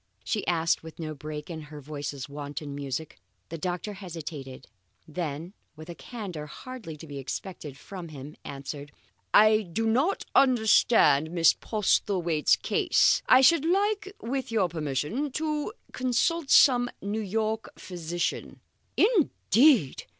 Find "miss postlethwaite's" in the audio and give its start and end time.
11.29-12.55